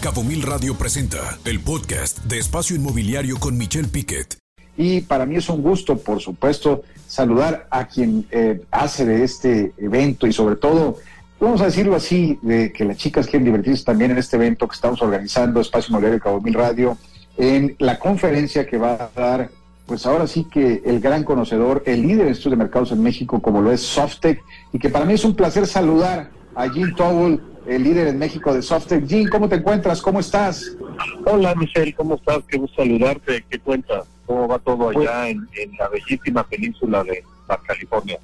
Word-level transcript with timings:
Cabo 0.00 0.24
Mil 0.24 0.40
Radio 0.40 0.74
presenta 0.76 1.38
el 1.44 1.60
podcast 1.60 2.20
de 2.24 2.38
Espacio 2.38 2.74
Inmobiliario 2.74 3.38
con 3.38 3.58
Michelle 3.58 3.88
Piquet. 3.88 4.38
Y 4.78 5.02
para 5.02 5.26
mí 5.26 5.36
es 5.36 5.50
un 5.50 5.60
gusto, 5.60 5.98
por 5.98 6.20
supuesto, 6.20 6.84
saludar 7.06 7.66
a 7.70 7.86
quien 7.86 8.26
eh, 8.30 8.62
hace 8.70 9.04
de 9.04 9.24
este 9.24 9.74
evento 9.76 10.26
y 10.26 10.32
sobre 10.32 10.56
todo, 10.56 10.96
vamos 11.38 11.60
a 11.60 11.66
decirlo 11.66 11.96
así, 11.96 12.38
de 12.40 12.72
que 12.72 12.86
las 12.86 12.96
chicas 12.96 13.26
quieren 13.26 13.44
divertirse 13.44 13.84
también 13.84 14.12
en 14.12 14.16
este 14.16 14.36
evento 14.36 14.66
que 14.66 14.74
estamos 14.74 15.02
organizando, 15.02 15.60
Espacio 15.60 15.90
Inmobiliario 15.90 16.20
Cabo 16.20 16.40
Mil 16.40 16.54
Radio, 16.54 16.96
en 17.36 17.76
la 17.78 17.98
conferencia 17.98 18.66
que 18.66 18.78
va 18.78 18.94
a 18.94 19.10
dar, 19.14 19.50
pues 19.84 20.06
ahora 20.06 20.26
sí 20.26 20.44
que 20.50 20.80
el 20.82 21.00
gran 21.00 21.24
conocedor, 21.24 21.82
el 21.84 22.00
líder 22.00 22.26
en 22.26 22.32
estudios 22.32 22.52
de 22.52 22.64
mercados 22.64 22.90
en 22.92 23.02
México, 23.02 23.42
como 23.42 23.60
lo 23.60 23.70
es 23.70 23.82
Softec, 23.82 24.42
y 24.72 24.78
que 24.78 24.88
para 24.88 25.04
mí 25.04 25.12
es 25.12 25.26
un 25.26 25.36
placer 25.36 25.66
saludar 25.66 26.30
a 26.54 26.70
Jim 26.70 26.94
Towell, 26.94 27.40
el 27.70 27.84
líder 27.84 28.08
en 28.08 28.18
México 28.18 28.52
de 28.52 28.62
Softec. 28.62 29.06
Jim, 29.06 29.28
¿cómo 29.28 29.48
te 29.48 29.54
encuentras? 29.54 30.02
¿Cómo 30.02 30.18
estás? 30.18 30.76
Hola 31.24 31.54
Michelle, 31.54 31.94
¿cómo 31.94 32.16
estás? 32.16 32.40
Qué 32.48 32.58
gusto 32.58 32.82
saludarte. 32.82 33.44
¿Qué 33.48 33.60
cuentas? 33.60 34.08
¿Cómo 34.26 34.48
va 34.48 34.58
todo 34.58 34.88
allá 34.88 35.28
en, 35.28 35.48
la 35.78 35.88
bellísima 35.88 36.42
península 36.42 37.04
de 37.04 37.22
Baja 37.46 37.62
California? 37.68 38.18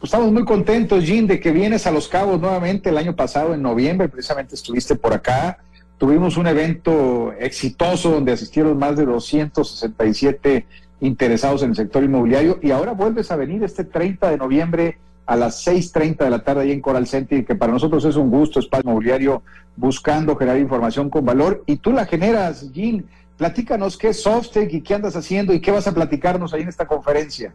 Pues 0.00 0.12
estamos 0.12 0.32
muy 0.32 0.44
contentos, 0.44 1.04
Jim, 1.04 1.28
de 1.28 1.38
que 1.38 1.52
vienes 1.52 1.86
a 1.86 1.92
Los 1.92 2.08
Cabos 2.08 2.40
nuevamente. 2.40 2.90
El 2.90 2.98
año 2.98 3.14
pasado, 3.14 3.54
en 3.54 3.62
noviembre, 3.62 4.08
precisamente 4.08 4.56
estuviste 4.56 4.96
por 4.96 5.12
acá. 5.12 5.58
Tuvimos 5.96 6.36
un 6.36 6.48
evento 6.48 7.32
exitoso 7.38 8.10
donde 8.10 8.32
asistieron 8.32 8.76
más 8.78 8.96
de 8.96 9.04
267 9.04 10.66
interesados 11.02 11.62
en 11.62 11.70
el 11.70 11.76
sector 11.76 12.02
inmobiliario 12.02 12.58
y 12.62 12.72
ahora 12.72 12.92
vuelves 12.92 13.30
a 13.30 13.36
venir 13.36 13.62
este 13.62 13.84
30 13.84 14.30
de 14.30 14.36
noviembre 14.38 14.98
a 15.26 15.36
las 15.36 15.66
6.30 15.66 16.24
de 16.24 16.30
la 16.30 16.40
tarde 16.40 16.62
ahí 16.62 16.72
en 16.72 16.80
Coral 16.80 17.06
Center, 17.06 17.44
que 17.44 17.54
para 17.54 17.72
nosotros 17.72 18.04
es 18.04 18.16
un 18.16 18.30
gusto, 18.30 18.58
espacio 18.58 18.90
inmobiliario, 18.90 19.42
buscando 19.76 20.36
generar 20.36 20.58
información 20.58 21.08
con 21.08 21.24
valor. 21.24 21.62
Y 21.66 21.76
tú 21.76 21.92
la 21.92 22.06
generas, 22.06 22.70
Jim. 22.72 23.04
Platícanos 23.36 23.96
qué 23.96 24.08
es 24.08 24.22
Softec 24.22 24.72
y 24.74 24.82
qué 24.82 24.94
andas 24.94 25.16
haciendo 25.16 25.54
y 25.54 25.60
qué 25.60 25.70
vas 25.70 25.86
a 25.86 25.94
platicarnos 25.94 26.52
ahí 26.52 26.62
en 26.62 26.68
esta 26.68 26.86
conferencia. 26.86 27.54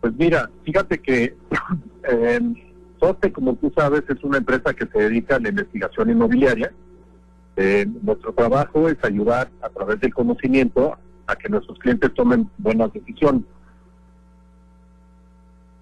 Pues 0.00 0.14
mira, 0.14 0.50
fíjate 0.64 0.98
que 1.00 1.36
eh, 2.10 2.40
Softec, 2.98 3.32
como 3.32 3.54
tú 3.54 3.72
sabes, 3.76 4.02
es 4.08 4.22
una 4.24 4.38
empresa 4.38 4.74
que 4.74 4.86
se 4.86 4.98
dedica 4.98 5.36
a 5.36 5.40
la 5.40 5.50
investigación 5.50 6.10
inmobiliaria. 6.10 6.72
Eh, 7.56 7.86
nuestro 8.02 8.32
trabajo 8.32 8.88
es 8.88 8.96
ayudar 9.04 9.50
a 9.60 9.68
través 9.68 10.00
del 10.00 10.12
conocimiento 10.12 10.96
a 11.26 11.36
que 11.36 11.48
nuestros 11.48 11.78
clientes 11.78 12.12
tomen 12.14 12.48
buenas 12.58 12.92
decisiones. 12.92 13.42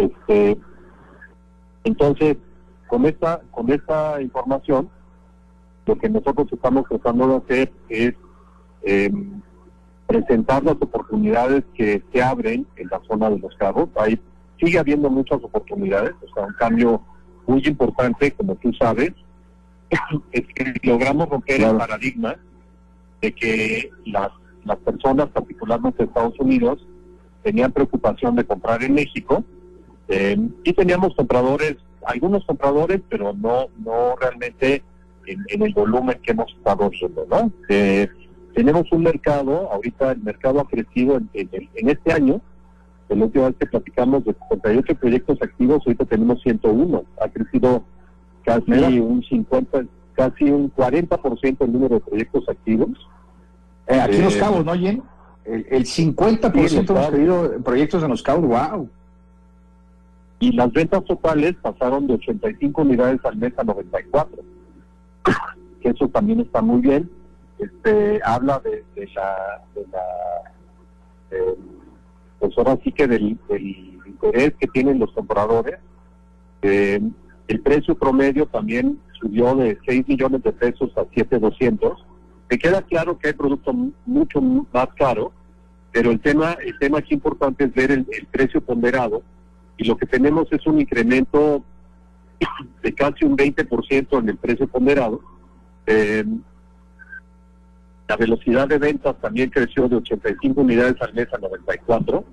Este, 0.01 0.57
entonces, 1.85 2.39
con 2.87 3.05
esta, 3.05 3.41
con 3.51 3.71
esta 3.71 4.21
información, 4.23 4.89
lo 5.85 5.97
que 5.97 6.09
nosotros 6.09 6.49
estamos 6.51 6.87
tratando 6.89 7.29
de 7.29 7.37
hacer 7.37 7.73
es 7.91 8.15
em, 8.83 9.43
presentar 10.07 10.65
las 10.65 10.77
oportunidades 10.81 11.65
que 11.75 12.03
se 12.13 12.23
abren 12.23 12.67
en 12.77 12.89
la 12.91 13.01
zona 13.07 13.29
de 13.29 13.39
los 13.41 13.55
cabos. 13.57 13.91
Ahí 13.97 14.19
sigue 14.59 14.79
habiendo 14.79 15.11
muchas 15.11 15.43
oportunidades, 15.43 16.13
o 16.23 16.35
sea, 16.35 16.47
un 16.47 16.55
cambio 16.55 17.03
muy 17.47 17.63
importante, 17.67 18.33
como 18.33 18.55
tú 18.57 18.73
sabes, 18.75 19.13
es 20.33 20.47
que 20.55 20.73
logramos 20.83 21.29
romper 21.29 21.63
el 21.63 21.77
paradigma 21.77 22.37
de 23.21 23.35
que 23.35 23.91
las, 24.07 24.31
las 24.65 24.79
personas, 24.79 25.29
particularmente 25.29 25.99
de 25.99 26.05
Estados 26.05 26.39
Unidos, 26.39 26.87
tenían 27.43 27.73
preocupación 27.73 28.37
de 28.37 28.45
comprar 28.45 28.83
en 28.83 28.95
México 28.95 29.45
eh, 30.11 30.37
y 30.65 30.73
teníamos 30.73 31.15
compradores, 31.15 31.77
algunos 32.05 32.45
compradores, 32.45 33.01
pero 33.09 33.33
no 33.33 33.69
no 33.79 34.17
realmente 34.21 34.83
en, 35.25 35.63
el 35.63 35.73
volumen 35.73 36.19
que 36.21 36.33
hemos 36.33 36.53
estado 36.53 36.91
viendo, 36.91 37.25
¿no? 37.31 37.53
Eh, 37.69 38.09
tenemos 38.53 38.91
un 38.91 39.05
mercado, 39.05 39.71
ahorita 39.71 40.11
el 40.11 40.21
mercado 40.23 40.61
ha 40.61 40.67
crecido 40.67 41.17
en, 41.17 41.31
en, 41.33 41.89
este 41.89 42.13
año, 42.13 42.41
el 43.09 43.23
último 43.23 43.45
vez 43.45 43.55
que 43.61 43.67
platicamos 43.67 44.25
de 44.25 44.35
58 44.35 44.95
proyectos 44.97 45.39
activos, 45.41 45.83
ahorita 45.87 46.05
tenemos 46.07 46.43
101, 46.43 47.05
ha 47.21 47.29
crecido 47.29 47.85
casi 48.45 48.99
un 48.99 49.23
50, 49.23 49.85
casi 50.15 50.51
un 50.51 50.75
40% 50.75 51.57
el 51.61 51.73
número 51.73 51.95
de 51.97 52.01
proyectos 52.01 52.49
activos. 52.49 52.91
Eh, 53.87 54.01
aquí 54.01 54.17
en 54.17 54.25
Los 54.25 54.37
Cabos, 54.37 54.65
¿no, 54.65 54.75
Jen? 54.75 55.03
El, 55.45 55.67
el 55.71 55.85
50% 55.85 56.91
hemos 56.91 57.11
pedido 57.11 57.63
proyectos 57.63 58.03
en 58.03 58.11
Los 58.11 58.25
Cabos, 58.25 58.49
wow. 58.49 58.89
Y 60.41 60.53
las 60.53 60.73
ventas 60.73 61.05
totales 61.05 61.55
pasaron 61.61 62.07
de 62.07 62.15
85 62.15 62.81
unidades 62.81 63.21
al 63.25 63.37
mes 63.37 63.53
a 63.59 63.63
94. 63.63 64.43
que 65.83 65.89
eso 65.91 66.09
también 66.09 66.41
está 66.41 66.63
muy 66.63 66.81
bien. 66.81 67.11
Este, 67.59 68.21
habla 68.25 68.59
de, 68.61 68.83
la, 69.15 69.63
de 69.75 69.87
la 69.93 70.01
pues 72.39 72.57
ahora 72.57 72.79
sí 72.83 72.91
que 72.91 73.07
del, 73.07 73.39
interés 74.07 74.55
que 74.59 74.67
tienen 74.69 74.99
los 74.99 75.13
compradores. 75.13 75.79
Eh, 76.63 77.01
el 77.49 77.61
precio 77.61 77.95
promedio 77.95 78.47
también 78.47 78.99
subió 79.21 79.55
de 79.57 79.79
6 79.87 80.09
millones 80.09 80.43
de 80.43 80.53
pesos 80.53 80.91
a 80.97 81.05
7,200. 81.13 82.03
Me 82.49 82.59
queda 82.59 82.81
claro 82.81 83.19
que 83.19 83.29
hay 83.29 83.35
productos 83.35 83.75
mucho 84.07 84.41
más 84.41 84.89
caros, 84.97 85.33
pero 85.93 86.11
el 86.11 86.21
tema, 86.21 86.57
el 86.65 86.79
tema 86.79 86.99
aquí 86.99 87.13
importante 87.13 87.65
es 87.65 87.75
ver 87.75 87.91
el 87.91 88.27
precio 88.31 88.63
ponderado 88.63 89.23
y 89.81 89.85
lo 89.85 89.97
que 89.97 90.07
tenemos 90.07 90.47
es 90.53 90.67
un 90.67 90.79
incremento 90.79 91.65
de 92.83 92.95
casi 92.95 93.25
un 93.25 93.37
20% 93.37 94.19
en 94.19 94.29
el 94.29 94.37
precio 94.37 94.69
ponderado. 94.69 95.23
Eh, 95.87 96.25
la 98.07 98.17
velocidad 98.17 98.69
de 98.69 98.77
ventas 98.77 99.17
también 99.23 99.49
creció 99.49 99.89
de 99.89 99.97
85 99.97 100.61
unidades 100.61 101.01
al 101.01 101.15
mes 101.15 101.33
a 101.33 101.39
94, 101.39 102.25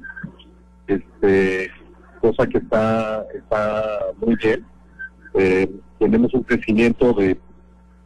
este, 0.87 1.71
cosa 2.19 2.47
que 2.47 2.57
está, 2.57 3.25
está 3.33 3.97
muy 4.19 4.35
bien. 4.35 4.65
Eh, 5.35 5.71
tenemos 5.99 6.33
un 6.33 6.43
crecimiento 6.43 7.13
de, 7.13 7.39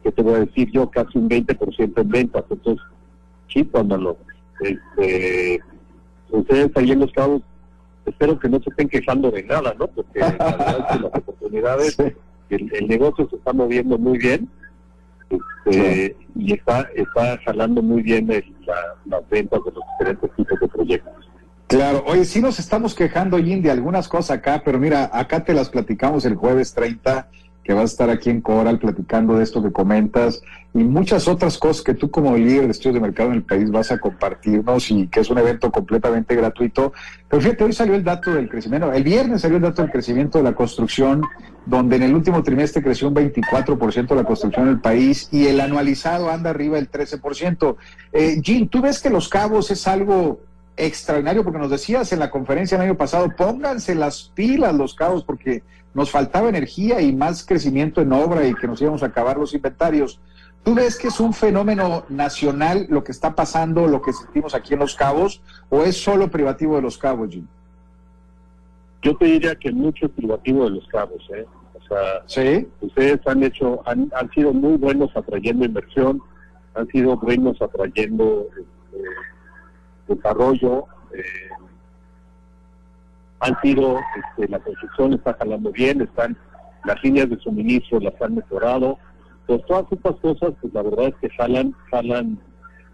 ¿qué 0.04 0.12
te 0.12 0.22
voy 0.22 0.34
a 0.34 0.44
decir 0.44 0.70
yo? 0.70 0.88
Casi 0.88 1.18
un 1.18 1.28
20% 1.28 2.00
en 2.00 2.08
ventas. 2.08 2.44
Entonces, 2.48 2.84
sí, 3.48 3.64
cuando 3.64 4.16
este, 4.60 5.60
ustedes 6.30 6.70
ahí 6.76 6.92
en 6.92 7.00
los 7.00 7.10
cabos 7.10 7.42
espero 8.06 8.38
que 8.38 8.48
no 8.48 8.60
se 8.60 8.70
estén 8.70 8.88
quejando 8.88 9.30
de 9.30 9.42
nada, 9.44 9.74
¿no? 9.78 9.86
Porque 9.88 10.20
la 10.20 10.30
verdad 10.38 10.76
es 10.78 10.96
que 10.96 11.02
las 11.02 11.14
oportunidades, 11.14 11.96
el, 12.50 12.88
negocio 12.88 13.28
se 13.28 13.36
está 13.36 13.52
moviendo 13.52 13.98
muy 13.98 14.18
bien 14.18 14.48
este, 15.30 16.16
y 16.34 16.52
está, 16.52 16.88
está 16.94 17.38
jalando 17.44 17.82
muy 17.82 18.02
bien 18.02 18.28
las 19.06 19.28
ventas 19.30 19.60
de 19.64 19.72
los 19.72 19.84
diferentes 19.98 20.30
tipos 20.36 20.60
de 20.60 20.68
proyectos. 20.68 21.12
Claro, 21.68 22.04
oye, 22.06 22.26
sí 22.26 22.42
nos 22.42 22.58
estamos 22.58 22.94
quejando, 22.94 23.38
Jim, 23.38 23.62
de 23.62 23.70
algunas 23.70 24.06
cosas 24.06 24.38
acá, 24.38 24.62
pero 24.62 24.78
mira, 24.78 25.08
acá 25.10 25.42
te 25.42 25.54
las 25.54 25.70
platicamos 25.70 26.24
el 26.26 26.34
jueves 26.34 26.74
30 26.74 27.28
que 27.64 27.72
vas 27.72 27.82
a 27.82 27.84
estar 27.84 28.10
aquí 28.10 28.30
en 28.30 28.40
Coral 28.40 28.78
platicando 28.78 29.36
de 29.36 29.44
esto 29.44 29.62
que 29.62 29.70
comentas 29.70 30.42
y 30.74 30.78
muchas 30.78 31.28
otras 31.28 31.58
cosas 31.58 31.82
que 31.82 31.94
tú 31.94 32.10
como 32.10 32.36
líder 32.36 32.64
de 32.64 32.70
estudios 32.70 32.94
de 32.94 33.00
mercado 33.00 33.28
en 33.30 33.36
el 33.36 33.42
país 33.42 33.70
vas 33.70 33.92
a 33.92 33.98
compartirnos 33.98 34.90
y 34.90 35.06
que 35.06 35.20
es 35.20 35.30
un 35.30 35.38
evento 35.38 35.70
completamente 35.70 36.34
gratuito. 36.34 36.92
Pero 37.28 37.42
fíjate, 37.42 37.64
hoy 37.64 37.72
salió 37.72 37.94
el 37.94 38.02
dato 38.02 38.34
del 38.34 38.48
crecimiento, 38.48 38.92
el 38.92 39.04
viernes 39.04 39.42
salió 39.42 39.58
el 39.58 39.62
dato 39.62 39.82
del 39.82 39.90
crecimiento 39.90 40.38
de 40.38 40.44
la 40.44 40.54
construcción, 40.54 41.22
donde 41.66 41.96
en 41.96 42.04
el 42.04 42.14
último 42.14 42.42
trimestre 42.42 42.82
creció 42.82 43.08
un 43.08 43.14
24% 43.14 44.14
la 44.14 44.24
construcción 44.24 44.66
en 44.66 44.72
el 44.72 44.80
país 44.80 45.28
y 45.30 45.46
el 45.46 45.60
anualizado 45.60 46.30
anda 46.30 46.50
arriba 46.50 46.76
del 46.76 46.90
13%. 46.90 47.76
Eh, 48.12 48.40
Jim, 48.42 48.68
¿tú 48.68 48.80
ves 48.80 49.00
que 49.00 49.10
Los 49.10 49.28
Cabos 49.28 49.70
es 49.70 49.86
algo 49.86 50.40
extraordinario? 50.76 51.44
Porque 51.44 51.58
nos 51.58 51.70
decías 51.70 52.12
en 52.12 52.18
la 52.18 52.30
conferencia 52.30 52.76
el 52.76 52.82
año 52.82 52.96
pasado, 52.96 53.28
pónganse 53.36 53.94
las 53.94 54.30
pilas 54.34 54.74
Los 54.74 54.94
Cabos 54.94 55.24
porque 55.24 55.62
nos 55.94 56.10
faltaba 56.10 56.48
energía 56.48 57.00
y 57.00 57.14
más 57.14 57.44
crecimiento 57.44 58.00
en 58.00 58.12
obra 58.12 58.46
y 58.46 58.54
que 58.54 58.66
nos 58.66 58.80
íbamos 58.80 59.02
a 59.02 59.06
acabar 59.06 59.36
los 59.36 59.54
inventarios. 59.54 60.20
¿Tú 60.64 60.74
ves 60.74 60.96
que 60.96 61.08
es 61.08 61.18
un 61.18 61.34
fenómeno 61.34 62.04
nacional 62.08 62.86
lo 62.88 63.02
que 63.02 63.12
está 63.12 63.34
pasando, 63.34 63.86
lo 63.88 64.00
que 64.00 64.12
sentimos 64.12 64.54
aquí 64.54 64.74
en 64.74 64.80
Los 64.80 64.94
Cabos, 64.94 65.42
o 65.68 65.82
es 65.82 65.96
solo 65.96 66.30
privativo 66.30 66.76
de 66.76 66.82
Los 66.82 66.96
Cabos, 66.98 67.30
Jim? 67.30 67.46
Yo 69.02 69.16
te 69.16 69.24
diría 69.24 69.56
que 69.56 69.72
mucho 69.72 70.06
es 70.06 70.12
privativo 70.12 70.64
de 70.64 70.70
Los 70.70 70.86
Cabos, 70.86 71.28
¿eh? 71.34 71.44
O 71.74 71.88
sea, 71.88 72.22
¿Sí? 72.26 72.68
ustedes 72.80 73.20
han 73.26 73.42
hecho, 73.42 73.82
han, 73.84 74.10
han 74.14 74.30
sido 74.30 74.52
muy 74.52 74.76
buenos 74.76 75.10
atrayendo 75.16 75.64
inversión, 75.64 76.22
han 76.74 76.86
sido 76.88 77.16
buenos 77.16 77.60
atrayendo 77.60 78.46
este, 78.50 79.04
desarrollo, 80.08 80.86
eh, 81.14 81.48
han 83.40 83.60
sido, 83.60 83.98
este, 84.16 84.48
la 84.48 84.58
construcción 84.60 85.14
está 85.14 85.34
jalando 85.34 85.70
bien, 85.72 86.00
están 86.02 86.36
las 86.84 87.02
líneas 87.02 87.30
de 87.30 87.38
suministro 87.38 88.00
las 88.00 88.20
han 88.20 88.36
mejorado, 88.36 88.98
pues 89.46 89.64
todas 89.66 89.86
estas 89.90 90.16
cosas, 90.16 90.52
pues 90.60 90.72
la 90.72 90.82
verdad 90.82 91.06
es 91.06 91.14
que 91.16 91.30
jalan, 91.36 91.74
jalan 91.90 92.38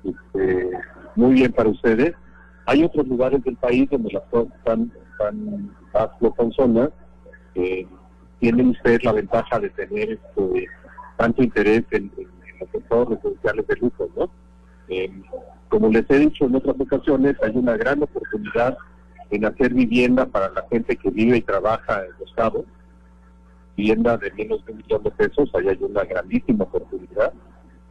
este, 0.05 0.71
muy 1.17 1.35
bien 1.35 1.53
para 1.53 1.69
ustedes. 1.69 2.15
Hay 2.67 2.85
otros 2.85 3.07
lugares 3.09 3.43
del 3.45 3.57
país 3.57 3.89
donde 3.91 4.13
las 4.13 4.23
cosas 4.25 4.53
están, 4.57 4.93
están 5.13 5.71
más 5.93 6.55
zonas, 6.55 6.91
tienen 8.41 8.69
ustedes 8.69 9.03
la 9.05 9.13
ventaja 9.13 9.59
de 9.59 9.71
tener 9.71 10.13
este, 10.13 10.67
tanto 11.17 11.43
interés 11.43 11.85
en, 11.91 12.11
lo 12.61 12.67
mercados 12.73 13.09
residenciales 13.11 13.67
de 13.67 13.77
lujo, 13.77 14.09
¿no? 14.17 14.31
Como 15.79 15.93
les 15.93 16.11
he 16.11 16.19
dicho 16.19 16.45
en 16.45 16.57
otras 16.57 16.75
ocasiones, 16.77 17.37
hay 17.41 17.53
una 17.55 17.77
gran 17.77 18.03
oportunidad 18.03 18.77
en 19.31 19.45
hacer 19.45 19.73
vivienda 19.73 20.27
para 20.27 20.51
la 20.51 20.67
gente 20.69 20.97
que 20.97 21.09
vive 21.09 21.37
y 21.37 21.41
trabaja 21.41 22.03
en 22.05 22.11
Los 22.19 22.33
Cabos, 22.35 22.65
vivienda 23.77 24.17
de 24.17 24.33
menos 24.33 24.67
de 24.67 24.73
un 24.73 24.79
millón 24.79 25.05
de 25.05 25.13
pesos, 25.13 25.49
ahí 25.55 25.69
hay 25.69 25.79
una 25.81 26.03
grandísima 26.03 26.65
oportunidad. 26.65 27.33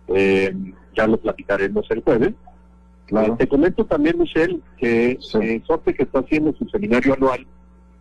Eh, 0.10 0.54
ya 0.98 1.08
lo 1.08 1.16
platicaremos 1.16 1.90
el 1.90 2.04
jueves. 2.04 2.34
Eh, 3.08 3.32
te 3.38 3.48
comento 3.48 3.86
también, 3.86 4.18
Michelle, 4.20 4.60
que 4.78 5.18
sí. 5.22 5.38
eh, 5.42 5.64
que 5.96 6.04
está 6.04 6.20
haciendo 6.20 6.54
su 6.58 6.68
seminario 6.68 7.14
anual 7.14 7.48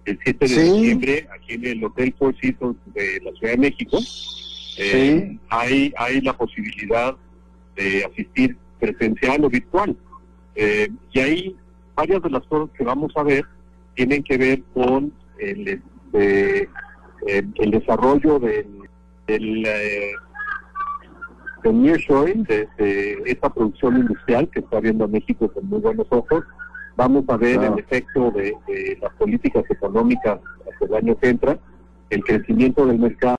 el 0.05 0.19
7 0.21 0.49
de 0.49 0.63
diciembre 0.63 1.29
aquí 1.33 1.55
en 1.55 1.65
el 1.65 1.85
Hotel 1.85 2.13
Four 2.19 2.35
Seasons 2.41 2.77
de 2.87 3.21
la 3.25 3.31
Ciudad 3.39 3.53
de 3.53 3.59
México. 3.59 4.01
Eh, 4.79 5.39
hay, 5.49 5.95
hay 5.97 6.21
la 6.23 6.37
posibilidad 6.37 7.15
de 7.77 8.05
asistir 8.05 8.57
presencial 8.79 9.45
o 9.45 9.49
virtual. 9.49 9.97
Eh, 10.55 10.89
y 11.13 11.21
ahí 11.21 11.57
varias 11.95 12.23
de 12.23 12.31
las 12.31 12.43
cosas 12.47 12.71
que 12.77 12.85
vamos 12.85 13.13
a 13.17 13.23
ver 13.23 13.45
tienen 13.95 14.23
que 14.23 14.39
ver 14.39 14.63
con 14.75 15.13
el, 15.39 15.69
este, 15.69 16.69
el 17.27 17.71
desarrollo 17.71 18.39
del, 18.39 18.67
del, 19.27 19.67
eh, 19.67 20.13
del 21.63 21.83
nearshoring, 21.83 22.45
de, 22.45 22.69
de, 22.79 23.23
esta 23.27 23.53
producción 23.53 23.97
industrial 23.99 24.49
que 24.51 24.61
está 24.61 24.81
viendo 24.81 25.09
México 25.09 25.51
con 25.53 25.69
muy 25.69 25.81
buenos 25.81 26.07
ojos. 26.11 26.45
Vamos 26.97 27.25
a 27.29 27.37
ver 27.37 27.59
claro. 27.59 27.75
el 27.75 27.81
efecto 27.81 28.31
de, 28.31 28.55
de, 28.67 28.99
las 29.01 29.13
políticas 29.15 29.65
económicas 29.69 30.41
hacia 30.61 30.87
el 30.87 30.95
año 30.95 31.19
que 31.19 31.29
entra, 31.29 31.59
el 32.11 32.25
crecimiento 32.25 32.87
del 32.87 32.99
mercado. 32.99 33.37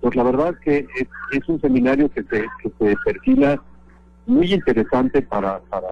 Pues 0.00 0.14
la 0.14 0.22
verdad 0.22 0.54
que 0.62 0.86
es, 0.96 1.08
es 1.32 1.48
un 1.48 1.60
seminario 1.60 2.10
que 2.10 2.22
se, 2.22 2.46
que 2.62 2.70
se 2.78 2.96
perfila 3.04 3.60
muy 4.28 4.52
interesante 4.52 5.22
para, 5.22 5.58
para 5.60 5.88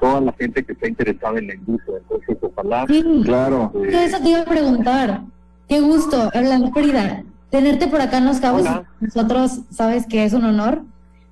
toda 0.00 0.20
la 0.20 0.32
gente 0.32 0.64
que 0.64 0.72
está 0.72 0.88
interesada 0.88 1.38
en 1.38 1.46
la 1.46 1.54
industria. 1.54 1.98
Entonces, 1.98 2.36
ojalá. 2.42 2.84
Sí, 2.88 3.22
claro. 3.24 3.72
Eh, 3.74 4.04
eso 4.04 4.18
te 4.20 4.28
iba 4.28 4.40
a 4.40 4.44
preguntar. 4.44 5.22
Qué 5.68 5.80
gusto, 5.80 6.30
hablando 6.34 6.70
Frida, 6.72 7.22
tenerte 7.48 7.86
por 7.86 8.00
acá 8.00 8.18
en 8.18 8.26
Los 8.26 8.40
Cabos. 8.40 8.62
Hola. 8.62 8.84
Nosotros, 9.00 9.60
sabes 9.70 10.06
que 10.06 10.24
es 10.24 10.32
un 10.32 10.44
honor 10.44 10.82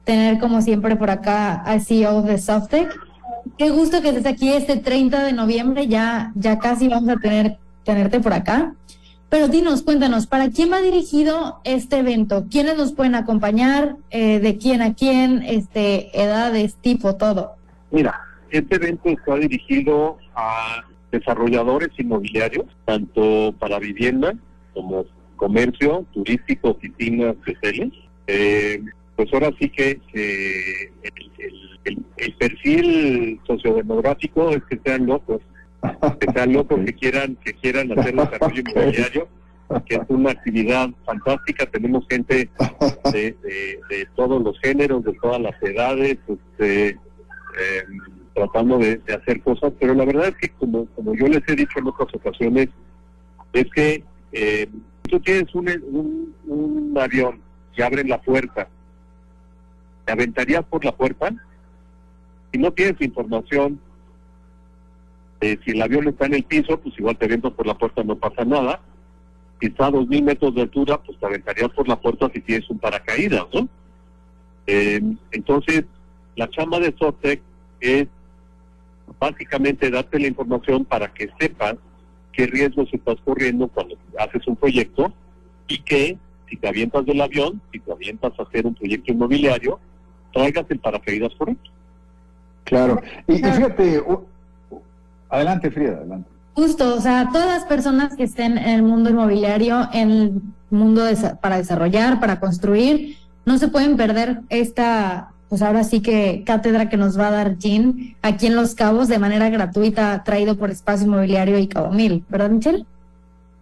tener 0.04 0.38
como 0.38 0.62
siempre 0.62 0.96
por 0.96 1.10
acá 1.10 1.54
al 1.54 1.82
CEO 1.82 2.22
de 2.22 2.38
Softec. 2.38 2.98
Qué 3.58 3.70
gusto 3.70 4.00
que 4.00 4.10
estés 4.10 4.26
aquí 4.26 4.50
este 4.52 4.76
30 4.76 5.24
de 5.24 5.32
noviembre, 5.32 5.88
ya, 5.88 6.32
ya 6.36 6.58
casi 6.58 6.88
vamos 6.88 7.08
a 7.10 7.16
tener, 7.16 7.58
tenerte 7.84 8.20
por 8.20 8.32
acá. 8.32 8.74
Pero 9.30 9.46
dinos, 9.46 9.82
cuéntanos, 9.82 10.26
¿para 10.26 10.50
quién 10.50 10.72
va 10.72 10.80
dirigido 10.80 11.60
este 11.62 11.98
evento? 11.98 12.46
¿Quiénes 12.50 12.76
nos 12.76 12.92
pueden 12.92 13.14
acompañar? 13.14 13.96
Eh, 14.10 14.40
¿De 14.40 14.58
quién 14.58 14.82
a 14.82 14.94
quién? 14.94 15.44
Este, 15.44 16.10
edades, 16.20 16.74
tipo, 16.74 17.14
todo. 17.14 17.52
Mira, 17.92 18.20
este 18.50 18.74
evento 18.74 19.08
está 19.08 19.36
dirigido 19.36 20.18
a 20.34 20.82
desarrolladores 21.12 21.90
inmobiliarios, 21.96 22.66
tanto 22.84 23.54
para 23.60 23.78
vivienda 23.78 24.34
como 24.74 25.04
comercio, 25.36 26.04
turístico, 26.12 26.70
oficinas, 26.70 27.36
hoteles. 27.48 27.92
Eh, 28.26 28.82
pues 29.14 29.32
ahora 29.32 29.50
sí 29.60 29.68
que 29.68 30.00
eh, 30.12 30.92
el, 31.02 31.54
el, 31.84 32.04
el, 32.16 32.34
perfil 32.34 33.40
sociodemográfico 33.46 34.50
es 34.50 34.62
que 34.64 34.80
sean 34.84 35.06
locos, 35.06 35.40
que 36.20 36.32
sean 36.32 36.52
locos 36.52 36.80
que 36.84 36.94
quieran 36.94 37.36
que 37.36 37.54
quieran 37.54 37.98
hacer 37.98 38.14
desarrollo 38.14 38.62
inmobiliario, 38.74 39.28
que 39.86 39.94
es 39.94 40.02
una 40.08 40.30
actividad 40.30 40.90
fantástica. 41.04 41.66
Tenemos 41.66 42.04
gente 42.08 42.50
de, 43.12 43.36
de, 43.42 43.80
de 43.88 44.08
todos 44.16 44.42
los 44.42 44.58
géneros, 44.60 45.04
de 45.04 45.12
todas 45.14 45.40
las 45.40 45.62
edades, 45.62 46.18
este, 46.28 46.88
eh, 46.90 47.84
tratando 48.34 48.78
de, 48.78 48.98
de, 48.98 49.14
hacer 49.14 49.42
cosas, 49.42 49.72
pero 49.78 49.94
la 49.94 50.04
verdad 50.04 50.28
es 50.28 50.36
que 50.36 50.48
como, 50.50 50.86
como 50.86 51.14
yo 51.14 51.26
les 51.26 51.42
he 51.48 51.56
dicho 51.56 51.78
en 51.78 51.88
otras 51.88 52.14
ocasiones, 52.14 52.68
es 53.52 53.66
que 53.74 54.04
eh, 54.32 54.68
tú 55.08 55.20
tienes 55.20 55.52
un, 55.54 55.68
un, 55.68 56.34
un, 56.46 56.98
avión 56.98 57.40
y 57.76 57.82
abren 57.82 58.08
la 58.08 58.20
puerta, 58.20 58.68
¿te 60.04 60.12
aventarías 60.12 60.64
por 60.64 60.84
la 60.84 60.92
puerta? 60.92 61.32
Si 62.52 62.58
no 62.58 62.72
tienes 62.72 63.00
información 63.00 63.80
de 65.40 65.58
si 65.64 65.72
el 65.72 65.82
avión 65.82 66.06
está 66.08 66.26
en 66.26 66.34
el 66.34 66.44
piso, 66.44 66.78
pues 66.78 66.98
igual 66.98 67.16
te 67.16 67.24
avientas 67.24 67.52
por 67.52 67.66
la 67.66 67.76
puerta, 67.76 68.02
no 68.04 68.16
pasa 68.16 68.44
nada. 68.44 68.80
Si 69.60 69.66
está 69.66 69.86
a 69.86 69.90
dos 69.90 70.06
mil 70.06 70.22
metros 70.22 70.54
de 70.54 70.62
altura, 70.62 70.98
pues 71.02 71.18
te 71.18 71.26
aventarías 71.26 71.70
por 71.70 71.88
la 71.88 72.00
puerta 72.00 72.30
si 72.32 72.40
tienes 72.40 72.68
un 72.70 72.78
paracaídas, 72.78 73.46
¿no? 73.52 73.68
Eh, 74.66 75.00
entonces, 75.32 75.84
la 76.36 76.48
chamba 76.50 76.78
de 76.78 76.94
Sotec 76.98 77.42
es 77.80 78.06
básicamente 79.18 79.90
darte 79.90 80.18
la 80.18 80.28
información 80.28 80.84
para 80.84 81.12
que 81.12 81.28
sepas 81.38 81.76
qué 82.32 82.46
riesgos 82.46 82.88
estás 82.92 83.16
corriendo 83.24 83.68
cuando 83.68 83.96
haces 84.18 84.46
un 84.46 84.56
proyecto 84.56 85.12
y 85.66 85.78
que 85.78 86.18
si 86.48 86.56
te 86.56 86.68
avientas 86.68 87.04
del 87.06 87.20
avión, 87.20 87.60
si 87.72 87.80
te 87.80 87.92
avientas 87.92 88.32
a 88.38 88.42
hacer 88.42 88.66
un 88.66 88.74
proyecto 88.74 89.12
inmobiliario, 89.12 89.78
traigas 90.32 90.66
el 90.68 90.78
paracaídas 90.78 91.34
correcto. 91.36 91.70
Claro. 92.64 93.00
Y, 93.26 93.34
y 93.34 93.36
fíjate, 93.36 94.02
adelante 95.30 95.70
Frida, 95.70 95.96
adelante. 95.96 96.28
Justo, 96.54 96.94
o 96.94 97.00
sea, 97.00 97.28
todas 97.32 97.46
las 97.46 97.64
personas 97.64 98.16
que 98.16 98.24
estén 98.24 98.58
en 98.58 98.68
el 98.68 98.82
mundo 98.82 99.10
inmobiliario, 99.10 99.88
en 99.92 100.10
el 100.10 100.42
mundo 100.70 101.04
de, 101.04 101.16
para 101.40 101.56
desarrollar, 101.56 102.20
para 102.20 102.40
construir, 102.40 103.16
no 103.46 103.58
se 103.58 103.68
pueden 103.68 103.96
perder 103.96 104.40
esta 104.48 105.30
pues 105.50 105.62
ahora 105.62 105.82
sí 105.82 106.00
que 106.00 106.44
cátedra 106.46 106.88
que 106.88 106.96
nos 106.96 107.18
va 107.18 107.26
a 107.26 107.32
dar 107.32 107.58
Jean 107.58 108.14
aquí 108.22 108.46
en 108.46 108.54
Los 108.54 108.76
Cabos 108.76 109.08
de 109.08 109.18
manera 109.18 109.50
gratuita, 109.50 110.22
traído 110.22 110.56
por 110.56 110.70
Espacio 110.70 111.08
Inmobiliario 111.08 111.58
y 111.58 111.66
Cabo 111.66 111.90
Mil, 111.90 112.24
¿verdad, 112.28 112.50
Michelle? 112.50 112.86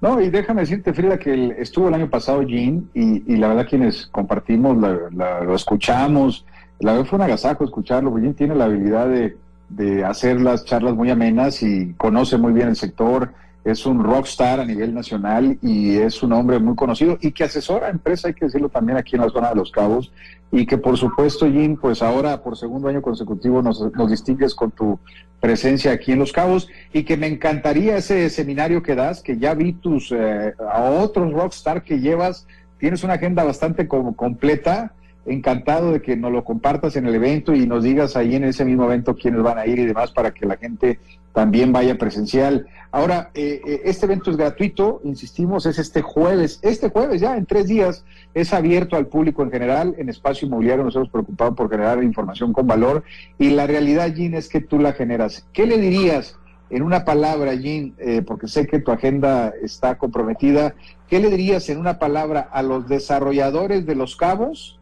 No, 0.02 0.20
y 0.20 0.28
déjame 0.28 0.60
decirte, 0.60 0.92
Frida, 0.92 1.18
que 1.18 1.32
el, 1.32 1.52
estuvo 1.52 1.88
el 1.88 1.94
año 1.94 2.10
pasado 2.10 2.42
Jean 2.42 2.90
y, 2.92 3.32
y, 3.32 3.36
la 3.38 3.48
verdad 3.48 3.66
quienes 3.66 4.06
compartimos, 4.08 4.76
la, 4.76 4.98
la, 5.16 5.40
lo 5.40 5.54
escuchamos, 5.54 6.44
la 6.78 6.92
verdad 6.92 7.06
fue 7.06 7.16
un 7.16 7.22
agasajo 7.22 7.64
escucharlo, 7.64 8.10
porque 8.10 8.26
Jean 8.26 8.34
tiene 8.34 8.54
la 8.54 8.66
habilidad 8.66 9.08
de, 9.08 9.38
de 9.68 10.04
hacer 10.04 10.40
las 10.40 10.64
charlas 10.64 10.94
muy 10.94 11.10
amenas 11.10 11.62
y 11.62 11.94
conoce 11.94 12.38
muy 12.38 12.52
bien 12.52 12.68
el 12.68 12.76
sector, 12.76 13.32
es 13.64 13.84
un 13.84 14.02
rockstar 14.02 14.60
a 14.60 14.64
nivel 14.64 14.94
nacional 14.94 15.58
y 15.60 15.96
es 15.96 16.22
un 16.22 16.32
hombre 16.32 16.58
muy 16.58 16.74
conocido 16.74 17.18
y 17.20 17.32
que 17.32 17.44
asesora 17.44 17.88
a 17.88 17.90
empresas, 17.90 18.26
hay 18.26 18.34
que 18.34 18.46
decirlo 18.46 18.68
también 18.68 18.96
aquí 18.96 19.16
en 19.16 19.22
la 19.22 19.28
zona 19.28 19.50
de 19.50 19.56
Los 19.56 19.70
Cabos, 19.70 20.10
y 20.50 20.64
que 20.64 20.78
por 20.78 20.96
supuesto, 20.96 21.46
Jim, 21.46 21.76
pues 21.76 22.02
ahora 22.02 22.42
por 22.42 22.56
segundo 22.56 22.88
año 22.88 23.02
consecutivo 23.02 23.60
nos, 23.60 23.80
nos 23.92 24.10
distingues 24.10 24.54
con 24.54 24.70
tu 24.70 24.98
presencia 25.40 25.92
aquí 25.92 26.12
en 26.12 26.20
Los 26.20 26.32
Cabos. 26.32 26.68
Y 26.92 27.04
que 27.04 27.16
me 27.16 27.26
encantaría 27.26 27.96
ese 27.96 28.30
seminario 28.30 28.82
que 28.82 28.94
das, 28.94 29.22
que 29.22 29.38
ya 29.38 29.54
vi 29.54 29.74
tus, 29.74 30.10
eh, 30.12 30.54
a 30.72 30.82
otros 30.84 31.32
rockstar 31.32 31.82
que 31.82 32.00
llevas, 32.00 32.46
tienes 32.78 33.04
una 33.04 33.14
agenda 33.14 33.44
bastante 33.44 33.86
como 33.86 34.16
completa, 34.16 34.94
encantado 35.28 35.92
de 35.92 36.02
que 36.02 36.16
nos 36.16 36.32
lo 36.32 36.44
compartas 36.44 36.96
en 36.96 37.06
el 37.06 37.14
evento 37.14 37.54
y 37.54 37.66
nos 37.66 37.84
digas 37.84 38.16
ahí 38.16 38.34
en 38.34 38.44
ese 38.44 38.64
mismo 38.64 38.84
evento 38.84 39.14
quiénes 39.14 39.42
van 39.42 39.58
a 39.58 39.66
ir 39.66 39.78
y 39.78 39.86
demás 39.86 40.10
para 40.10 40.32
que 40.32 40.46
la 40.46 40.56
gente 40.56 40.98
también 41.32 41.72
vaya 41.72 41.96
presencial. 41.98 42.66
Ahora, 42.90 43.30
eh, 43.34 43.60
eh, 43.64 43.82
este 43.84 44.06
evento 44.06 44.30
es 44.30 44.36
gratuito, 44.36 45.00
insistimos, 45.04 45.66
es 45.66 45.78
este 45.78 46.02
jueves, 46.02 46.58
este 46.62 46.88
jueves 46.88 47.20
ya 47.20 47.36
en 47.36 47.46
tres 47.46 47.66
días 47.66 48.04
es 48.34 48.52
abierto 48.52 48.96
al 48.96 49.06
público 49.06 49.42
en 49.42 49.50
general, 49.50 49.94
en 49.98 50.08
espacio 50.08 50.46
inmobiliario 50.46 50.84
nos 50.84 50.96
hemos 50.96 51.10
por 51.10 51.70
generar 51.70 52.02
información 52.02 52.52
con 52.52 52.66
valor 52.66 53.04
y 53.38 53.50
la 53.50 53.66
realidad, 53.66 54.12
Jean, 54.14 54.34
es 54.34 54.48
que 54.48 54.60
tú 54.60 54.78
la 54.78 54.92
generas. 54.92 55.46
¿Qué 55.52 55.66
le 55.66 55.78
dirías 55.78 56.36
en 56.70 56.82
una 56.82 57.04
palabra, 57.04 57.54
Jean, 57.54 57.94
eh, 57.98 58.22
porque 58.26 58.48
sé 58.48 58.66
que 58.66 58.80
tu 58.80 58.90
agenda 58.90 59.52
está 59.62 59.98
comprometida, 59.98 60.74
qué 61.08 61.20
le 61.20 61.30
dirías 61.30 61.68
en 61.68 61.78
una 61.78 61.98
palabra 61.98 62.48
a 62.52 62.62
los 62.62 62.88
desarrolladores 62.88 63.86
de 63.86 63.94
los 63.94 64.16
cabos? 64.16 64.77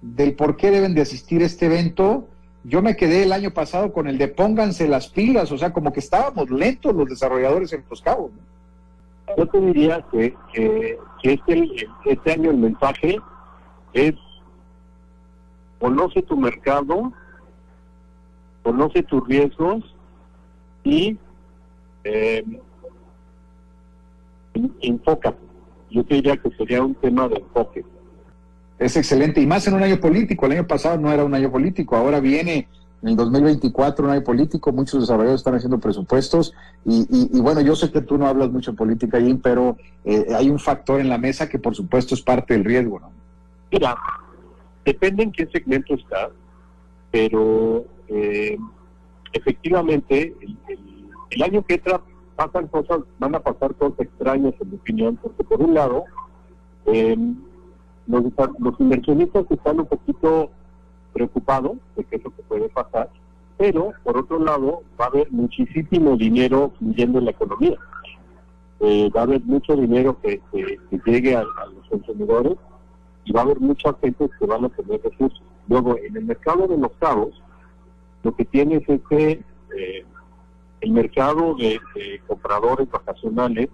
Del 0.00 0.34
por 0.34 0.56
qué 0.56 0.70
deben 0.70 0.94
de 0.94 1.02
asistir 1.02 1.42
a 1.42 1.46
este 1.46 1.66
evento, 1.66 2.28
yo 2.64 2.82
me 2.82 2.96
quedé 2.96 3.22
el 3.22 3.32
año 3.32 3.50
pasado 3.52 3.92
con 3.92 4.08
el 4.08 4.18
de 4.18 4.28
pónganse 4.28 4.88
las 4.88 5.08
pilas, 5.08 5.50
o 5.52 5.58
sea, 5.58 5.72
como 5.72 5.92
que 5.92 6.00
estábamos 6.00 6.50
lentos 6.50 6.94
los 6.94 7.08
desarrolladores 7.08 7.72
en 7.72 7.84
Los 7.88 8.02
Cabos. 8.02 8.30
Yo 9.36 9.46
te 9.46 9.60
diría 9.60 10.04
que, 10.10 10.34
que, 10.52 10.98
este, 11.22 11.86
este 12.06 12.32
año 12.32 12.50
el 12.50 12.58
mensaje 12.58 13.18
es 13.92 14.14
conoce 15.78 16.22
tu 16.22 16.36
mercado, 16.36 17.12
conoce 18.62 19.02
tus 19.02 19.26
riesgos 19.28 19.94
y 20.82 21.16
eh, 22.04 22.44
enfoca. 24.80 25.34
Yo 25.90 26.04
te 26.04 26.16
diría 26.16 26.36
que 26.36 26.50
sería 26.50 26.82
un 26.82 26.94
tema 26.96 27.28
de 27.28 27.36
enfoque 27.36 27.84
es 28.78 28.96
excelente 28.96 29.40
y 29.40 29.46
más 29.46 29.66
en 29.66 29.74
un 29.74 29.82
año 29.82 30.00
político. 30.00 30.46
El 30.46 30.52
año 30.52 30.66
pasado 30.66 30.98
no 30.98 31.12
era 31.12 31.24
un 31.24 31.34
año 31.34 31.50
político, 31.50 31.96
ahora 31.96 32.20
viene 32.20 32.68
en 33.02 33.08
el 33.10 33.16
2024 33.16 34.04
un 34.04 34.10
año 34.10 34.24
político, 34.24 34.72
muchos 34.72 35.00
desarrolladores 35.00 35.40
están 35.40 35.54
haciendo 35.54 35.78
presupuestos 35.78 36.52
y, 36.84 37.40
bueno, 37.40 37.60
yo 37.60 37.76
sé 37.76 37.92
que 37.92 38.00
tú 38.00 38.18
no 38.18 38.26
hablas 38.26 38.50
mucho 38.50 38.72
de 38.72 38.76
política, 38.76 39.20
Jim, 39.20 39.40
pero 39.40 39.76
eh, 40.04 40.26
hay 40.34 40.50
un 40.50 40.58
factor 40.58 41.00
en 41.00 41.08
la 41.08 41.18
mesa 41.18 41.48
que 41.48 41.58
por 41.58 41.76
supuesto 41.76 42.14
es 42.14 42.22
parte 42.22 42.54
del 42.54 42.64
riesgo, 42.64 42.98
¿no? 42.98 43.12
Mira, 43.70 43.96
Depende 44.88 45.22
en 45.22 45.32
qué 45.32 45.46
segmento 45.52 45.92
está, 45.92 46.30
pero 47.10 47.84
eh, 48.08 48.56
efectivamente 49.34 50.34
el, 51.28 51.42
año 51.42 51.62
que 51.66 51.74
entra 51.74 52.00
pasan 52.36 52.68
cosas, 52.68 53.00
van 53.18 53.34
a 53.34 53.40
pasar 53.40 53.74
cosas 53.74 54.00
extrañas 54.00 54.54
en 54.58 54.70
mi 54.70 54.76
opinión, 54.76 55.16
porque 55.16 55.44
por 55.44 55.60
un 55.60 55.74
lado 55.74 56.04
eh, 56.86 57.18
los, 58.08 58.24
los 58.58 58.80
inversionistas 58.80 59.44
están 59.50 59.80
un 59.80 59.86
poquito 59.86 60.50
preocupados 61.12 61.78
de 61.96 62.04
qué 62.04 62.16
es 62.16 62.24
lo 62.24 62.30
que 62.30 62.42
puede 62.42 62.68
pasar, 62.68 63.08
pero 63.56 63.92
por 64.04 64.16
otro 64.16 64.38
lado 64.38 64.82
va 65.00 65.06
a 65.06 65.08
haber 65.08 65.30
muchísimo 65.30 66.16
dinero 66.16 66.72
fluyendo 66.78 67.18
en 67.18 67.26
la 67.26 67.30
economía. 67.32 67.76
Eh, 68.80 69.10
va 69.14 69.20
a 69.20 69.24
haber 69.24 69.42
mucho 69.42 69.74
dinero 69.74 70.16
que, 70.20 70.40
llegue 71.04 71.34
a, 71.34 71.42
los 71.42 71.88
consumidores 71.90 72.56
y 73.24 73.32
va 73.32 73.40
a 73.40 73.44
haber 73.44 73.58
mucha 73.58 73.92
gente 74.00 74.30
que 74.38 74.46
van 74.46 74.64
a 74.64 74.68
tener 74.68 75.02
recursos. 75.02 75.42
Luego, 75.66 75.96
en 75.98 76.16
el 76.16 76.24
mercado 76.24 76.68
de 76.68 76.78
los 76.78 76.92
cabos, 77.00 77.42
lo 78.22 78.34
que 78.34 78.44
tienes 78.44 78.88
es 78.88 79.00
que 79.08 79.42
eh, 79.76 80.04
el 80.80 80.90
mercado 80.92 81.56
de, 81.56 81.80
compradores 82.26 82.88
vacacionales 82.90 83.68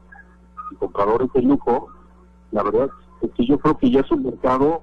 y 0.71 0.75
compradores 0.76 1.31
de 1.35 1.43
lujo, 1.43 1.88
la 2.50 2.62
verdad 2.62 2.88
es 3.23 3.30
que 3.37 3.47
yo 3.47 3.59
creo 3.59 3.78
que 3.78 3.90
ya 3.90 4.00
es 4.00 4.11
un 4.11 4.25
mercado 4.25 4.83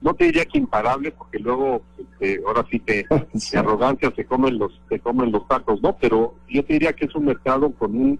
no 0.00 0.14
te 0.14 0.24
diría 0.24 0.44
que 0.44 0.58
imparable 0.58 1.10
porque 1.10 1.38
luego 1.38 1.82
este, 1.98 2.40
ahora 2.46 2.64
sí 2.70 2.82
de 2.86 3.06
arrogancia 3.58 4.12
se 4.14 4.24
comen 4.24 4.58
los 4.58 4.80
se 4.88 5.00
comen 5.00 5.32
los 5.32 5.46
tacos 5.48 5.80
no 5.82 5.96
pero 5.96 6.34
yo 6.48 6.64
te 6.64 6.74
diría 6.74 6.92
que 6.92 7.06
es 7.06 7.14
un 7.14 7.26
mercado 7.26 7.70
con 7.72 7.96
un 7.96 8.18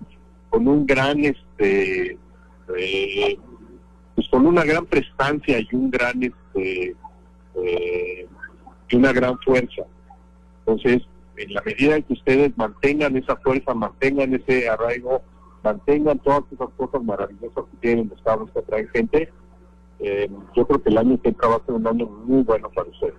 con 0.50 0.66
un 0.69 0.87
gran 0.87 1.25
este 1.25 2.19
eh, 2.76 3.38
pues 4.14 4.28
con 4.28 4.47
una 4.47 4.64
gran 4.64 4.87
prestancia 4.87 5.59
y 5.59 5.69
un 5.73 5.90
gran 5.90 6.23
este 6.23 6.97
eh, 7.62 8.26
y 8.88 8.97
una 8.97 9.12
gran 9.12 9.38
fuerza. 9.40 9.83
Entonces 10.61 11.02
en 11.37 11.52
la 11.52 11.62
medida 11.62 11.97
en 11.97 12.02
que 12.05 12.14
ustedes 12.14 12.57
mantengan 12.57 13.16
esa 13.16 13.37
fuerza 13.37 13.75
mantengan 13.75 14.35
ese 14.35 14.69
arraigo 14.69 15.23
mantengan 15.63 16.19
todas 16.19 16.45
esas 16.53 16.69
cosas 16.77 17.03
maravillosas 17.03 17.65
que 17.71 17.77
tienen 17.81 18.09
los 18.09 18.19
estados 18.19 18.51
que 18.51 18.59
atraen 18.59 18.89
gente 18.89 19.33
eh, 19.99 20.31
yo 20.55 20.67
creo 20.67 20.83
que 20.83 20.91
el 20.91 20.99
año 20.99 21.21
que 21.21 21.31
entra 21.31 21.49
va 21.49 21.57
a 21.57 21.65
ser 21.65 21.75
un 21.75 21.87
año 21.87 22.07
muy 22.07 22.43
bueno 22.43 22.71
para 22.71 22.89
ustedes. 22.89 23.15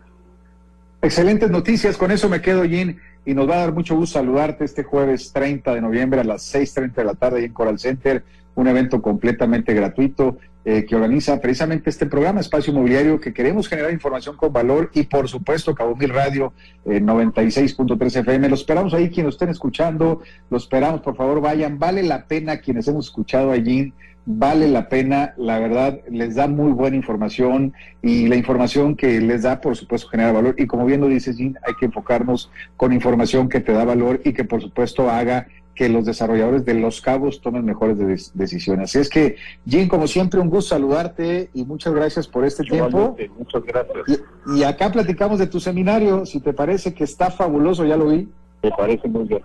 Excelentes 1.02 1.50
noticias, 1.50 1.98
con 1.98 2.12
eso 2.12 2.30
me 2.30 2.42
quedo, 2.42 2.64
Jin, 2.64 3.00
y 3.26 3.34
nos 3.34 3.50
va 3.50 3.56
a 3.56 3.60
dar 3.60 3.74
mucho 3.74 3.96
gusto 3.96 4.20
saludarte 4.20 4.66
este 4.66 4.84
jueves 4.84 5.32
30 5.32 5.74
de 5.76 5.82
noviembre 5.82 6.22
a 6.22 6.24
las 6.24 6.54
6.30 6.54 6.94
de 6.94 7.04
la 7.04 7.14
tarde 7.14 7.46
en 7.46 7.54
Coral 7.54 7.80
Center, 7.80 8.24
un 8.58 8.68
evento 8.68 9.02
completamente 9.02 9.74
gratuito 9.74 10.38
eh, 10.66 10.84
que 10.86 10.96
organiza 10.96 11.40
precisamente 11.40 11.90
este 11.90 12.08
programa 12.08 12.42
Espacio 12.42 12.72
Inmobiliario, 12.72 13.22
que 13.22 13.32
queremos 13.32 13.70
generar 13.70 13.94
información 13.94 14.36
con 14.36 14.52
valor 14.52 14.90
y 14.94 15.04
por 15.04 15.30
supuesto 15.30 15.76
Cabo 15.76 15.96
Mil 15.96 16.10
Radio 16.10 16.54
eh, 16.86 17.00
96.3 17.00 18.20
FM. 18.22 18.50
Lo 18.50 18.56
esperamos 18.56 18.94
ahí 18.94 19.10
quienes 19.10 19.36
estén 19.36 19.50
escuchando, 19.50 20.22
lo 20.50 20.58
esperamos, 20.58 21.02
por 21.02 21.16
favor 21.16 21.40
vayan, 21.40 21.78
vale 21.78 22.02
la 22.02 22.26
pena 22.26 22.58
quienes 22.58 22.88
hemos 22.88 23.06
escuchado 23.06 23.52
a 23.52 23.56
Jin 23.56 23.94
vale 24.30 24.68
la 24.68 24.90
pena, 24.90 25.34
la 25.38 25.58
verdad, 25.58 26.02
les 26.12 26.36
da 26.36 26.48
muy 26.48 26.74
buena 26.74 26.98
información 26.98 27.74
y 28.02 28.28
la 28.28 28.36
información 28.36 28.98
que 28.98 29.22
les 29.22 29.44
da, 29.44 29.62
por 29.62 29.78
supuesto, 29.78 30.10
genera 30.10 30.34
valor. 30.34 30.54
Y 30.58 30.68
como 30.68 30.86
bien 30.86 31.00
lo 31.00 31.08
dice 31.08 31.34
Jim, 31.34 31.54
hay 31.66 31.74
que 31.80 31.86
enfocarnos 31.86 32.52
con 32.76 32.92
información 32.92 33.48
que 33.48 33.62
te 33.62 33.72
da 33.72 33.86
valor 33.86 34.20
y 34.26 34.34
que, 34.34 34.44
por 34.44 34.62
supuesto, 34.62 35.10
haga 35.10 35.48
que 35.78 35.90
los 35.90 36.06
desarrolladores 36.06 36.66
de 36.66 36.74
Los 36.74 37.02
Cabos 37.02 37.40
tomen 37.40 37.64
mejores 37.64 37.98
decisiones. 38.34 38.90
Así 38.90 39.00
es 39.00 39.10
que, 39.10 39.36
Jim, 39.68 39.88
como 39.88 40.08
siempre, 40.08 40.40
un 40.40 40.50
gusto 40.50 40.76
saludarte 40.76 41.50
y 41.54 41.64
muchas 41.66 41.94
gracias 41.94 42.28
por 42.28 42.44
este 42.44 42.64
tiempo. 42.64 43.16
Muchas 43.38 43.64
gracias. 43.64 44.22
Y, 44.48 44.60
y 44.60 44.64
acá 44.64 44.92
platicamos 44.92 45.40
de 45.40 45.48
tu 45.48 45.60
seminario, 45.60 46.26
si 46.26 46.40
te 46.40 46.52
parece 46.52 46.94
que 46.94 47.04
está 47.04 47.30
fabuloso, 47.30 47.86
ya 47.86 47.96
lo 47.96 48.08
vi. 48.08 48.28
Me 48.64 48.72
parece 48.72 49.08
muy 49.08 49.26
bien, 49.26 49.42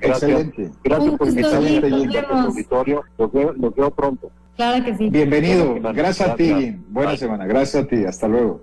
Gracias. 0.00 0.22
Excelente. 0.22 0.70
Gracias 0.82 1.14
por 1.16 1.28
invitarme 1.28 2.16
a 2.18 2.42
auditorio. 2.44 3.02
Los 3.18 3.32
veo, 3.32 3.52
los 3.52 3.74
veo 3.74 3.90
pronto. 3.90 4.30
Claro 4.56 4.84
que 4.84 4.96
sí. 4.96 5.10
Bienvenido. 5.10 5.76
Gracias 5.94 6.30
a 6.30 6.34
ti. 6.34 6.76
Buena 6.88 7.16
semana. 7.16 7.44
Gracias 7.46 7.84
a 7.84 7.86
ti. 7.86 8.04
Hasta 8.04 8.26
luego. 8.28 8.62